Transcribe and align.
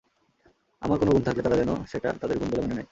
আমার 0.81 0.97
কোনো 0.99 1.11
গুণ 1.11 1.23
থাকলে 1.23 1.41
তারা 1.43 1.55
যেন 1.55 1.71
সেটা 1.91 2.09
তাদের 2.21 2.35
গুণ 2.39 2.47
বলে 2.51 2.61
মেনে 2.61 2.67
নেয়। 2.67 2.79